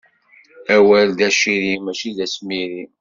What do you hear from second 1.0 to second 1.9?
d aciri